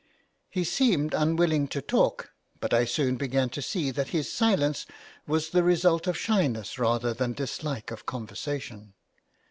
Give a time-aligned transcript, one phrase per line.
[0.49, 4.87] He seemed unwilling to talk, but I soon began to see that his silence
[5.27, 8.95] was the result of shyness rather than dislike of conversation.